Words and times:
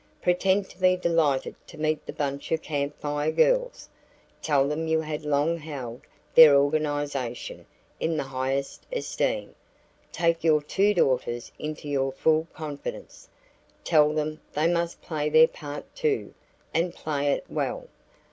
Pretend 0.19 0.67
to 0.71 0.79
be 0.79 0.95
delighted 0.95 1.53
to 1.67 1.77
meet 1.77 2.07
the 2.07 2.11
bunch 2.11 2.51
of 2.51 2.63
Camp 2.63 2.99
Fire 2.99 3.31
Girls. 3.31 3.87
Tell 4.41 4.67
them 4.67 4.87
you 4.87 4.99
had 5.01 5.23
long 5.23 5.57
held 5.59 6.01
their 6.33 6.55
organization 6.55 7.67
in 7.99 8.17
the 8.17 8.23
highest 8.23 8.87
esteem. 8.91 9.53
Take 10.11 10.43
your 10.43 10.63
two 10.63 10.95
daughters 10.95 11.51
into 11.59 11.87
your 11.87 12.11
full 12.13 12.47
confidence. 12.51 13.29
Tell 13.83 14.11
them 14.11 14.41
they 14.53 14.67
must 14.67 15.03
play 15.03 15.29
their 15.29 15.47
part, 15.47 15.85
too, 15.93 16.33
and 16.73 16.95
play 16.95 17.27
it 17.33 17.45
well. 17.47 17.87